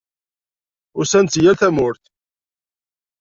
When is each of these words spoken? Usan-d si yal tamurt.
Usan-d 0.99 1.29
si 1.31 1.41
yal 1.43 1.57
tamurt. 1.59 2.03